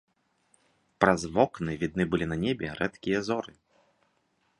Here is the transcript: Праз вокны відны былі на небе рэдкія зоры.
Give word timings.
Праз 1.03 1.21
вокны 1.35 1.75
відны 1.83 2.03
былі 2.13 2.25
на 2.31 2.37
небе 2.45 2.65
рэдкія 2.81 3.19
зоры. 3.29 3.51